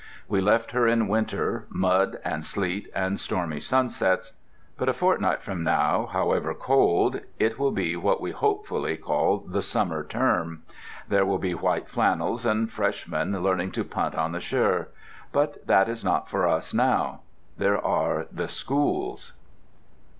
[0.27, 4.31] We left her in winter, mud and sleet and stormy sunsets.
[4.75, 9.61] But a fortnight from now, however cold, it will be what we hopefully call the
[9.61, 10.63] Summer Term.
[11.07, 14.87] There will be white flannels, and Freshmen learning to punt on the Cher.
[15.31, 17.19] But that is not for us now.
[17.59, 19.33] There are the Schools....